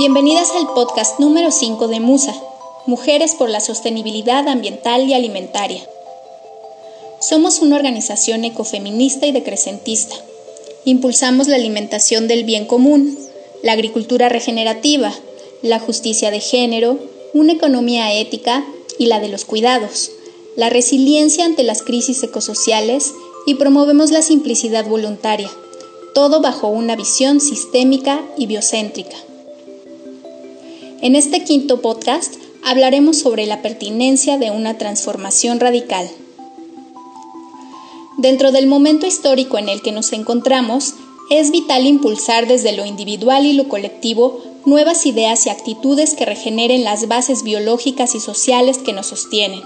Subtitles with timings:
[0.00, 2.34] Bienvenidas al podcast número 5 de Musa,
[2.86, 5.82] Mujeres por la Sostenibilidad Ambiental y Alimentaria.
[7.20, 10.16] Somos una organización ecofeminista y decrecentista.
[10.86, 13.18] Impulsamos la alimentación del bien común,
[13.62, 15.12] la agricultura regenerativa,
[15.60, 16.98] la justicia de género,
[17.34, 18.64] una economía ética
[18.98, 20.12] y la de los cuidados,
[20.56, 23.12] la resiliencia ante las crisis ecosociales
[23.44, 25.50] y promovemos la simplicidad voluntaria,
[26.14, 29.29] todo bajo una visión sistémica y biocéntrica.
[31.02, 36.06] En este quinto podcast hablaremos sobre la pertinencia de una transformación radical.
[38.18, 40.92] Dentro del momento histórico en el que nos encontramos,
[41.30, 46.84] es vital impulsar desde lo individual y lo colectivo nuevas ideas y actitudes que regeneren
[46.84, 49.62] las bases biológicas y sociales que nos sostienen.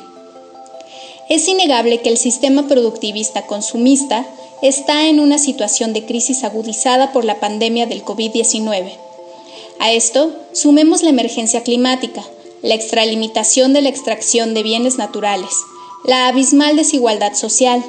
[1.28, 4.24] Es innegable que el sistema productivista consumista
[4.62, 9.03] está en una situación de crisis agudizada por la pandemia del COVID-19
[9.84, 12.24] a esto, sumemos la emergencia climática,
[12.62, 15.50] la extralimitación de la extracción de bienes naturales,
[16.06, 17.84] la abismal desigualdad social,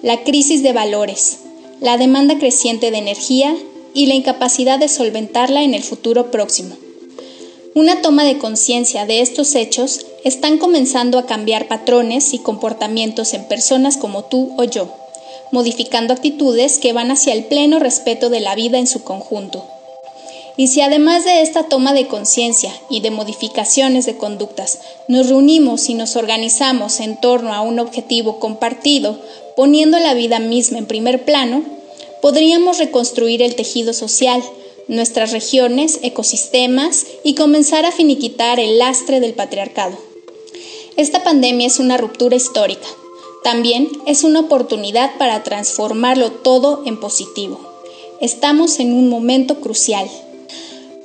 [0.00, 1.40] la crisis de valores,
[1.82, 3.54] la demanda creciente de energía
[3.92, 6.74] y la incapacidad de solventarla en el futuro próximo.
[7.74, 13.44] Una toma de conciencia de estos hechos están comenzando a cambiar patrones y comportamientos en
[13.46, 14.88] personas como tú o yo,
[15.52, 19.75] modificando actitudes que van hacia el pleno respeto de la vida en su conjunto.
[20.56, 25.90] Y si además de esta toma de conciencia y de modificaciones de conductas nos reunimos
[25.90, 29.20] y nos organizamos en torno a un objetivo compartido,
[29.54, 31.62] poniendo la vida misma en primer plano,
[32.22, 34.42] podríamos reconstruir el tejido social,
[34.88, 39.98] nuestras regiones, ecosistemas y comenzar a finiquitar el lastre del patriarcado.
[40.96, 42.86] Esta pandemia es una ruptura histórica.
[43.44, 47.60] También es una oportunidad para transformarlo todo en positivo.
[48.20, 50.08] Estamos en un momento crucial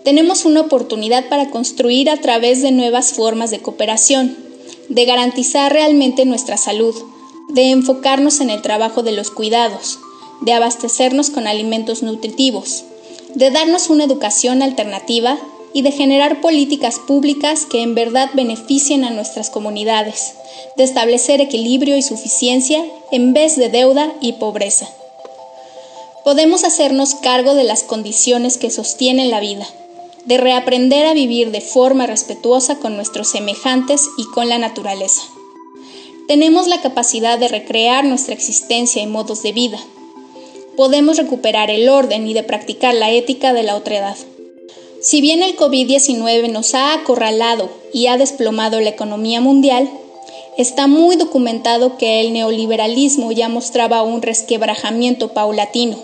[0.04, 4.36] tenemos una oportunidad para construir a través de nuevas formas de cooperación,
[4.90, 6.96] de garantizar realmente nuestra salud,
[7.50, 10.00] de enfocarnos en el trabajo de los cuidados,
[10.42, 12.84] de abastecernos con alimentos nutritivos,
[13.36, 15.38] de darnos una educación alternativa
[15.74, 20.34] y de generar políticas públicas que en verdad beneficien a nuestras comunidades,
[20.78, 24.90] de establecer equilibrio y suficiencia en vez de deuda y pobreza.
[26.25, 29.68] Podemos hacernos cargo de las condiciones que sostienen la vida
[30.26, 35.24] de reaprender a vivir de forma respetuosa con nuestros semejantes y con la naturaleza.
[36.28, 39.80] Tenemos la capacidad de recrear nuestra existencia y modos de vida.
[40.78, 44.16] Podemos recuperar el orden y de practicar la ética de la otredad.
[45.02, 49.90] Si bien el COVID-19 nos ha acorralado y ha desplomado la economía mundial,
[50.58, 55.98] está muy documentado que el neoliberalismo ya mostraba un resquebrajamiento paulatino,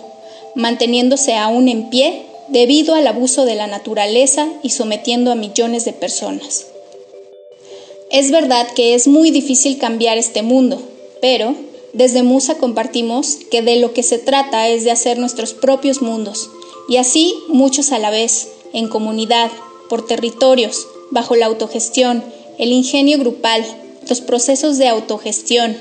[0.54, 5.92] manteniéndose aún en pie debido al abuso de la naturaleza y sometiendo a millones de
[5.92, 6.66] personas.
[8.10, 10.80] Es verdad que es muy difícil cambiar este mundo,
[11.20, 11.54] pero
[11.92, 16.50] desde Musa compartimos que de lo que se trata es de hacer nuestros propios mundos,
[16.88, 19.50] y así muchos a la vez, en comunidad,
[19.90, 22.24] por territorios, bajo la autogestión,
[22.58, 23.64] el ingenio grupal,
[24.08, 25.76] los procesos de autogestión,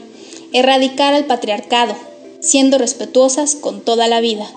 [0.53, 1.95] erradicar al patriarcado,
[2.41, 4.49] siendo respetuosas con toda la vida.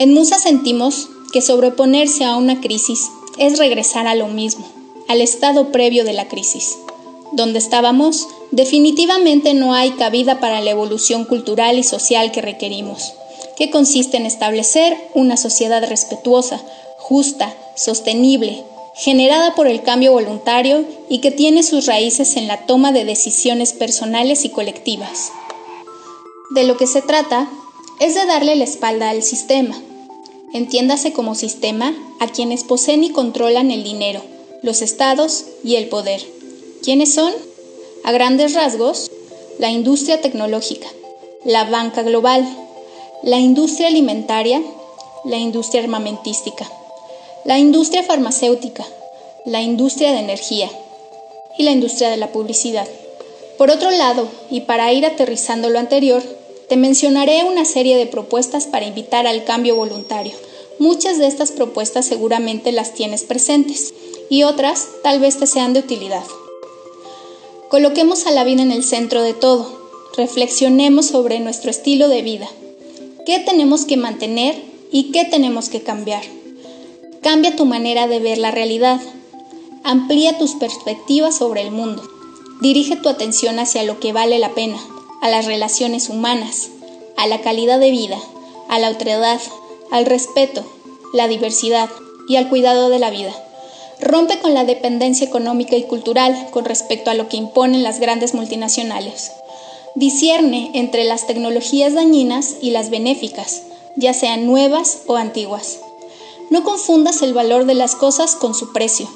[0.00, 4.66] En Musa sentimos que sobreponerse a una crisis es regresar a lo mismo,
[5.06, 6.76] al estado previo de la crisis.
[7.30, 13.14] Donde estábamos, definitivamente no hay cabida para la evolución cultural y social que requerimos,
[13.56, 16.60] que consiste en establecer una sociedad respetuosa,
[16.98, 18.64] justa, sostenible,
[18.96, 23.72] generada por el cambio voluntario y que tiene sus raíces en la toma de decisiones
[23.72, 25.30] personales y colectivas.
[26.50, 27.48] De lo que se trata
[28.00, 29.76] es de darle la espalda al sistema.
[30.52, 34.22] Entiéndase como sistema a quienes poseen y controlan el dinero,
[34.62, 36.20] los estados y el poder.
[36.82, 37.32] ¿Quiénes son?
[38.04, 39.10] A grandes rasgos,
[39.58, 40.88] la industria tecnológica,
[41.44, 42.46] la banca global,
[43.22, 44.62] la industria alimentaria,
[45.24, 46.70] la industria armamentística,
[47.44, 48.84] la industria farmacéutica,
[49.46, 50.70] la industria de energía
[51.58, 52.88] y la industria de la publicidad.
[53.56, 56.22] Por otro lado, y para ir aterrizando lo anterior,
[56.68, 60.32] te mencionaré una serie de propuestas para invitar al cambio voluntario.
[60.78, 63.92] Muchas de estas propuestas seguramente las tienes presentes
[64.30, 66.24] y otras tal vez te sean de utilidad.
[67.68, 69.84] Coloquemos a la vida en el centro de todo.
[70.16, 72.48] Reflexionemos sobre nuestro estilo de vida.
[73.26, 74.54] ¿Qué tenemos que mantener
[74.90, 76.22] y qué tenemos que cambiar?
[77.20, 79.00] Cambia tu manera de ver la realidad.
[79.82, 82.02] Amplía tus perspectivas sobre el mundo.
[82.60, 84.78] Dirige tu atención hacia lo que vale la pena
[85.24, 86.68] a las relaciones humanas,
[87.16, 88.18] a la calidad de vida,
[88.68, 89.40] a la otredad,
[89.90, 90.62] al respeto,
[91.14, 91.88] la diversidad,
[92.28, 93.32] y al cuidado de la vida.
[94.00, 98.34] Rompe con la dependencia económica y cultural con respecto a lo que imponen las grandes
[98.34, 99.32] multinacionales.
[99.94, 103.62] Discierne entre las tecnologías dañinas y las benéficas,
[103.96, 105.78] ya sean nuevas o antiguas.
[106.50, 109.08] No confundas el valor de las cosas con su precio.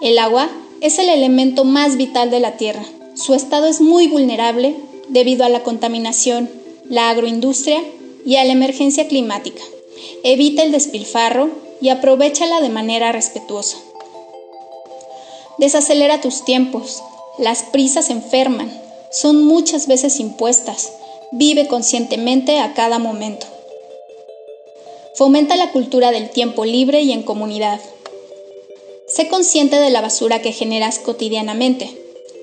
[0.00, 0.48] El agua
[0.80, 2.86] es el elemento más vital de la Tierra.
[3.14, 4.76] Su estado es muy vulnerable
[5.12, 6.50] debido a la contaminación,
[6.88, 7.82] la agroindustria
[8.24, 9.62] y a la emergencia climática.
[10.24, 11.50] Evita el despilfarro
[11.80, 13.76] y aprovechala de manera respetuosa.
[15.58, 17.02] Desacelera tus tiempos.
[17.38, 18.72] Las prisas enferman.
[19.10, 20.92] Son muchas veces impuestas.
[21.30, 23.46] Vive conscientemente a cada momento.
[25.14, 27.80] Fomenta la cultura del tiempo libre y en comunidad.
[29.06, 31.90] Sé consciente de la basura que generas cotidianamente.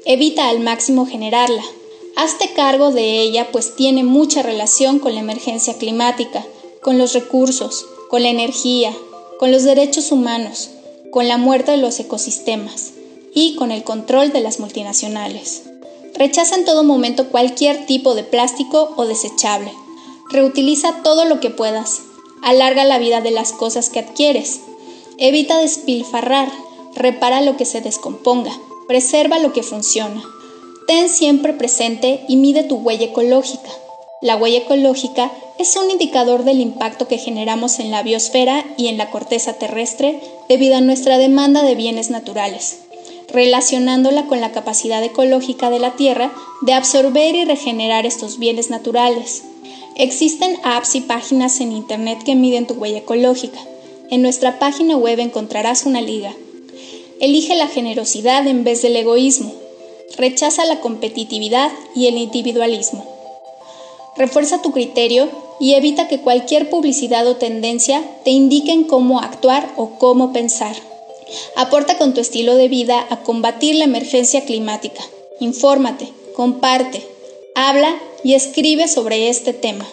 [0.05, 1.63] Evita al máximo generarla.
[2.21, 6.45] Hazte cargo de ella pues tiene mucha relación con la emergencia climática,
[6.81, 8.91] con los recursos, con la energía,
[9.39, 10.69] con los derechos humanos,
[11.11, 12.91] con la muerte de los ecosistemas
[13.33, 15.61] y con el control de las multinacionales.
[16.13, 19.71] Rechaza en todo momento cualquier tipo de plástico o desechable.
[20.29, 22.01] Reutiliza todo lo que puedas.
[22.43, 24.59] Alarga la vida de las cosas que adquieres.
[25.19, 26.51] Evita despilfarrar,
[26.95, 28.51] repara lo que se descomponga,
[28.89, 30.21] preserva lo que funciona.
[30.89, 33.69] Ten siempre presente y mide tu huella ecológica.
[34.23, 38.97] La huella ecológica es un indicador del impacto que generamos en la biosfera y en
[38.97, 42.79] la corteza terrestre debido a nuestra demanda de bienes naturales,
[43.31, 49.43] relacionándola con la capacidad ecológica de la Tierra de absorber y regenerar estos bienes naturales.
[49.95, 53.59] Existen apps y páginas en Internet que miden tu huella ecológica.
[54.09, 56.33] En nuestra página web encontrarás una liga.
[57.21, 59.53] Elige la generosidad en vez del egoísmo.
[60.17, 63.05] Rechaza la competitividad y el individualismo.
[64.17, 65.29] Refuerza tu criterio
[65.59, 70.75] y evita que cualquier publicidad o tendencia te indiquen cómo actuar o cómo pensar.
[71.55, 75.01] Aporta con tu estilo de vida a combatir la emergencia climática.
[75.39, 77.05] Infórmate, comparte,
[77.55, 79.85] habla y escribe sobre este tema.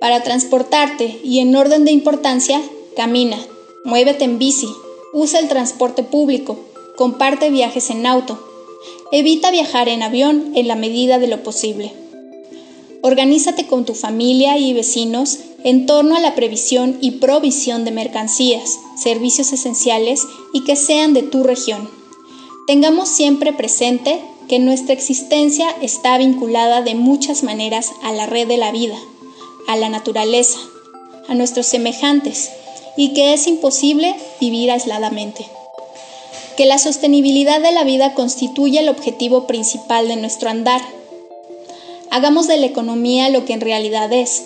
[0.00, 2.60] Para transportarte y en orden de importancia,
[2.96, 3.38] Camina,
[3.84, 4.68] muévete en bici,
[5.12, 6.56] usa el transporte público,
[6.96, 8.38] comparte viajes en auto.
[9.12, 11.92] Evita viajar en avión en la medida de lo posible.
[13.02, 18.78] Organízate con tu familia y vecinos en torno a la previsión y provisión de mercancías,
[18.96, 21.88] servicios esenciales y que sean de tu región.
[22.66, 28.56] Tengamos siempre presente que nuestra existencia está vinculada de muchas maneras a la red de
[28.56, 28.96] la vida,
[29.68, 30.58] a la naturaleza,
[31.28, 32.50] a nuestros semejantes
[32.96, 35.46] y que es imposible vivir aisladamente.
[36.56, 40.80] Que la sostenibilidad de la vida constituye el objetivo principal de nuestro andar.
[42.10, 44.44] Hagamos de la economía lo que en realidad es,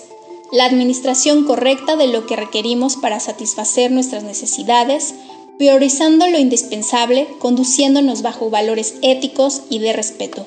[0.51, 5.15] la administración correcta de lo que requerimos para satisfacer nuestras necesidades,
[5.59, 10.47] priorizando lo indispensable, conduciéndonos bajo valores éticos y de respeto.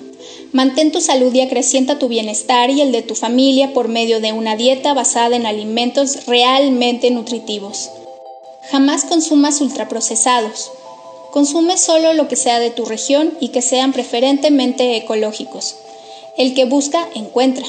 [0.53, 4.33] Mantén tu salud y acrecienta tu bienestar y el de tu familia por medio de
[4.33, 7.89] una dieta basada en alimentos realmente nutritivos.
[8.71, 10.71] Jamás consumas ultraprocesados.
[11.31, 15.75] Consume solo lo que sea de tu región y que sean preferentemente ecológicos.
[16.37, 17.65] El que busca, encuentra.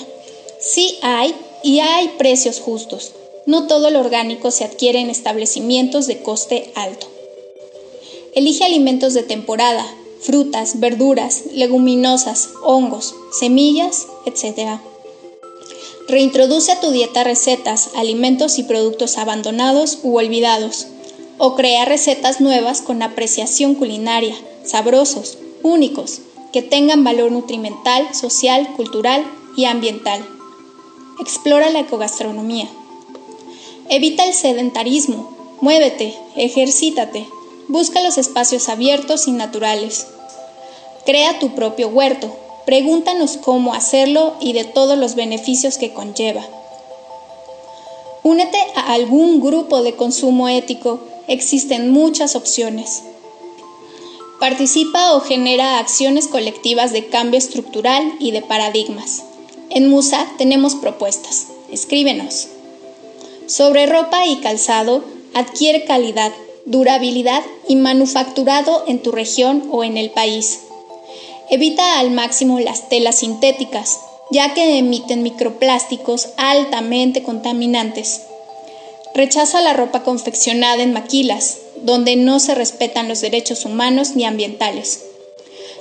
[0.61, 3.12] Sí hay y hay precios justos.
[3.47, 7.07] No todo lo orgánico se adquiere en establecimientos de coste alto.
[8.35, 9.87] Elige alimentos de temporada,
[10.21, 14.81] frutas, verduras, leguminosas, hongos, semillas, etc.
[16.09, 20.87] Reintroduce a tu dieta recetas, alimentos y productos abandonados u olvidados.
[21.39, 26.21] O crea recetas nuevas con apreciación culinaria, sabrosos, únicos,
[26.53, 29.25] que tengan valor nutrimental, social, cultural
[29.57, 30.25] y ambiental.
[31.21, 32.69] Explora la ecogastronomía.
[33.89, 35.31] Evita el sedentarismo.
[35.61, 37.27] Muévete, ejercítate,
[37.69, 40.07] Busca los espacios abiertos y naturales.
[41.07, 42.31] Crea tu propio huerto.
[42.67, 46.45] Pregúntanos cómo hacerlo y de todos los beneficios que conlleva.
[48.25, 51.01] Únete a algún grupo de consumo ético.
[51.29, 53.02] Existen muchas opciones.
[54.41, 59.23] Participa o genera acciones colectivas de cambio estructural y de paradigmas.
[59.71, 61.47] En Musa tenemos propuestas.
[61.71, 62.49] Escríbenos.
[63.47, 66.33] Sobre ropa y calzado, adquiere calidad,
[66.67, 70.61] durabilidad y manufacturado en tu región o en el país.
[71.49, 74.00] Evita al máximo las telas sintéticas,
[74.31, 78.23] ya que emiten microplásticos altamente contaminantes.
[79.14, 85.04] Rechaza la ropa confeccionada en maquilas, donde no se respetan los derechos humanos ni ambientales.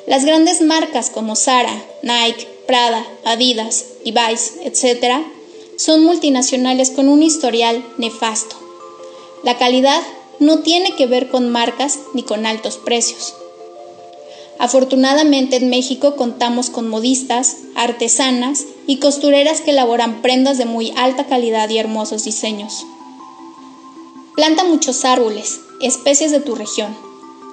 [0.05, 5.23] Las grandes marcas como Zara, Nike, Prada, Adidas, Levi's, etc.,
[5.77, 8.55] son multinacionales con un historial nefasto.
[9.43, 10.01] La calidad
[10.39, 13.35] no tiene que ver con marcas ni con altos precios.
[14.59, 21.25] Afortunadamente en México contamos con modistas, artesanas y costureras que elaboran prendas de muy alta
[21.25, 22.85] calidad y hermosos diseños.
[24.35, 26.95] Planta muchos árboles, especies de tu región,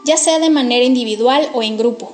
[0.04, 2.12] ya sea de manera individual o en grupo.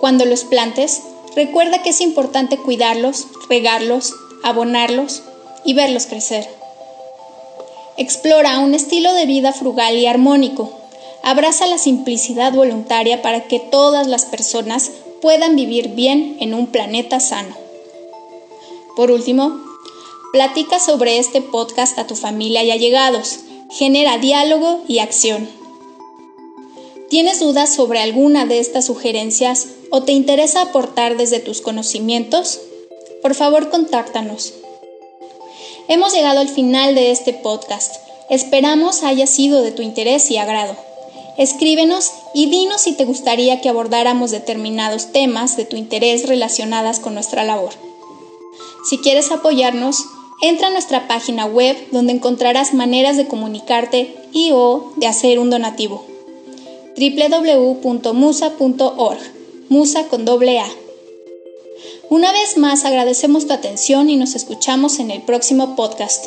[0.00, 1.02] Cuando los plantes,
[1.36, 5.22] recuerda que es importante cuidarlos, regarlos, abonarlos
[5.64, 6.48] y verlos crecer.
[7.96, 10.72] Explora un estilo de vida frugal y armónico.
[11.22, 14.90] Abraza la simplicidad voluntaria para que todas las personas
[15.22, 17.54] puedan vivir bien en un planeta sano.
[18.96, 19.60] Por último,
[20.32, 23.40] platica sobre este podcast a tu familia y allegados.
[23.70, 25.48] Genera diálogo y acción.
[27.08, 32.60] ¿Tienes dudas sobre alguna de estas sugerencias o te interesa aportar desde tus conocimientos?
[33.22, 34.54] Por favor, contáctanos.
[35.86, 37.94] Hemos llegado al final de este podcast.
[38.28, 40.76] Esperamos haya sido de tu interés y agrado.
[41.38, 47.14] Escríbenos y dinos si te gustaría que abordáramos determinados temas de tu interés relacionadas con
[47.14, 47.70] nuestra labor.
[48.88, 50.06] Si quieres apoyarnos,
[50.42, 55.50] entra a nuestra página web donde encontrarás maneras de comunicarte y o de hacer un
[55.50, 56.04] donativo.
[56.96, 58.10] www.musa.org,
[59.68, 60.68] musa con doble A.
[62.08, 66.26] Una vez más agradecemos tu atención y nos escuchamos en el próximo podcast.